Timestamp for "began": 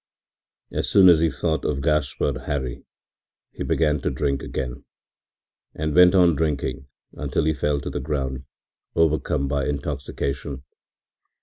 3.63-3.99